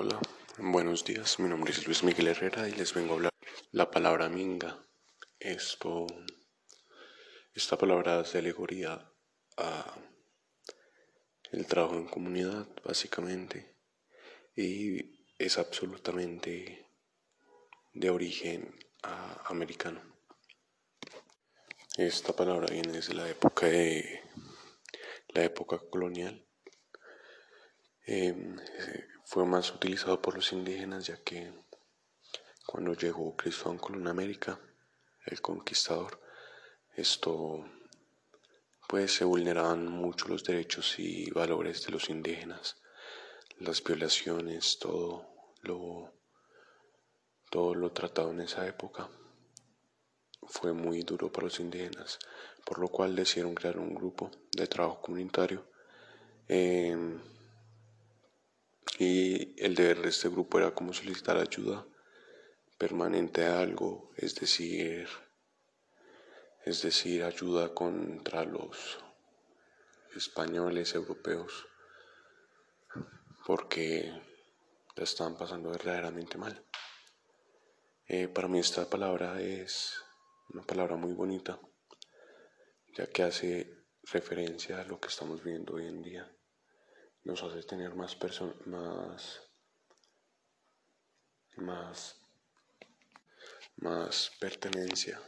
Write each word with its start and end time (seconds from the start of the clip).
Hola, 0.00 0.20
buenos 0.58 1.04
días. 1.04 1.40
Mi 1.40 1.48
nombre 1.48 1.72
es 1.72 1.84
Luis 1.84 2.04
Miguel 2.04 2.28
Herrera 2.28 2.68
y 2.68 2.72
les 2.72 2.94
vengo 2.94 3.14
a 3.14 3.16
hablar 3.16 3.32
la 3.72 3.90
palabra 3.90 4.28
minga. 4.28 4.86
Esto, 5.40 6.06
esta 7.52 7.76
palabra 7.76 8.20
hace 8.20 8.38
alegoría 8.38 9.12
a 9.56 9.98
el 11.50 11.66
trabajo 11.66 11.96
en 11.96 12.06
comunidad, 12.06 12.68
básicamente, 12.84 13.74
y 14.54 15.18
es 15.36 15.58
absolutamente 15.58 16.88
de 17.92 18.10
origen 18.10 18.78
americano. 19.46 20.00
Esta 21.96 22.36
palabra 22.36 22.68
viene 22.70 22.92
desde 22.92 23.14
la 23.14 23.28
época 23.28 23.66
de 23.66 24.22
la 25.34 25.42
época 25.42 25.80
colonial. 25.90 26.46
Em, 28.06 28.56
fue 29.28 29.44
más 29.44 29.74
utilizado 29.74 30.22
por 30.22 30.36
los 30.36 30.54
indígenas 30.54 31.06
ya 31.06 31.22
que 31.22 31.52
cuando 32.64 32.94
llegó 32.94 33.36
Cristóbal 33.36 33.78
Colón 33.78 34.06
a 34.06 34.10
América, 34.10 34.58
el 35.26 35.42
conquistador, 35.42 36.18
esto 36.96 37.62
pues 38.88 39.12
se 39.12 39.26
vulneraban 39.26 39.86
mucho 39.86 40.28
los 40.28 40.44
derechos 40.44 40.98
y 40.98 41.30
valores 41.30 41.84
de 41.84 41.92
los 41.92 42.08
indígenas, 42.08 42.80
las 43.58 43.84
violaciones, 43.84 44.78
todo 44.78 45.26
lo 45.60 46.10
todo 47.50 47.74
lo 47.74 47.92
tratado 47.92 48.30
en 48.30 48.40
esa 48.40 48.66
época 48.66 49.10
fue 50.46 50.72
muy 50.72 51.02
duro 51.02 51.30
para 51.30 51.48
los 51.48 51.60
indígenas, 51.60 52.18
por 52.64 52.78
lo 52.78 52.88
cual 52.88 53.14
decidieron 53.14 53.54
crear 53.54 53.78
un 53.78 53.94
grupo 53.94 54.30
de 54.52 54.66
trabajo 54.66 55.02
comunitario. 55.02 55.68
Em, 56.48 57.20
y 58.98 59.54
el 59.64 59.76
deber 59.76 60.02
de 60.02 60.08
este 60.08 60.28
grupo 60.28 60.58
era 60.58 60.74
como 60.74 60.92
solicitar 60.92 61.36
ayuda 61.36 61.86
permanente 62.78 63.46
a 63.46 63.60
algo, 63.60 64.10
es 64.16 64.34
decir, 64.34 65.08
es 66.64 66.82
decir, 66.82 67.22
ayuda 67.22 67.74
contra 67.74 68.44
los 68.44 68.98
españoles, 70.16 70.94
europeos, 70.94 71.68
porque 73.46 74.12
la 74.96 75.04
estaban 75.04 75.36
pasando 75.36 75.70
verdaderamente 75.70 76.36
mal. 76.36 76.64
Eh, 78.06 78.26
para 78.26 78.48
mí 78.48 78.58
esta 78.58 78.90
palabra 78.90 79.40
es 79.40 79.94
una 80.48 80.62
palabra 80.62 80.96
muy 80.96 81.12
bonita, 81.12 81.60
ya 82.96 83.06
que 83.06 83.22
hace 83.22 83.84
referencia 84.10 84.80
a 84.80 84.84
lo 84.84 84.98
que 84.98 85.08
estamos 85.08 85.44
viendo 85.44 85.74
hoy 85.74 85.86
en 85.86 86.02
día. 86.02 86.32
Nos 87.24 87.42
hace 87.42 87.62
tener 87.62 87.94
más 87.94 88.16
más 88.66 89.42
más 91.56 92.20
más 93.76 94.32
pertenencia 94.40 95.20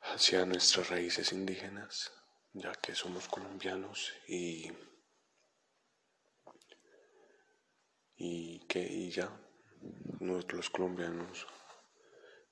hacia 0.00 0.44
nuestras 0.46 0.90
raíces 0.90 1.32
indígenas, 1.32 2.12
ya 2.52 2.72
que 2.74 2.94
somos 2.94 3.28
colombianos 3.28 4.12
y 4.28 4.70
y 8.16 8.60
que 8.66 8.80
y 8.80 9.10
ya 9.10 9.30
nosotros 10.20 10.70
colombianos 10.70 11.46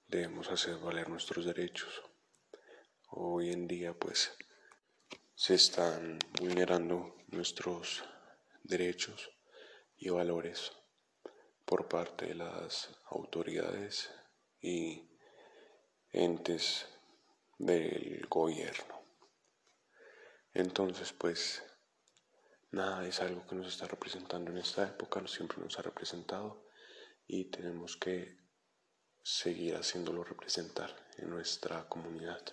debemos 0.06 0.48
hacer 0.50 0.78
valer 0.78 1.08
nuestros 1.08 1.44
derechos. 1.46 2.02
Hoy 3.08 3.50
en 3.50 3.66
día 3.66 3.94
pues 3.94 4.36
se 5.44 5.54
están 5.54 6.20
vulnerando 6.38 7.16
nuestros 7.32 8.04
derechos 8.62 9.28
y 9.96 10.08
valores 10.08 10.70
por 11.64 11.88
parte 11.88 12.26
de 12.26 12.36
las 12.36 12.90
autoridades 13.06 14.08
y 14.60 15.10
entes 16.12 16.86
del 17.58 18.24
gobierno. 18.28 19.02
Entonces 20.54 21.12
pues 21.12 21.64
nada 22.70 23.04
es 23.04 23.18
algo 23.18 23.44
que 23.44 23.56
nos 23.56 23.66
está 23.66 23.88
representando 23.88 24.52
en 24.52 24.58
esta 24.58 24.84
época, 24.84 25.26
siempre 25.26 25.58
nos 25.58 25.76
ha 25.76 25.82
representado 25.82 26.68
y 27.26 27.46
tenemos 27.46 27.96
que 27.96 28.38
seguir 29.24 29.74
haciéndolo 29.74 30.22
representar 30.22 30.94
en 31.16 31.30
nuestra 31.30 31.88
comunidad. 31.88 32.44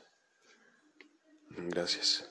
Gracias. 1.52 2.28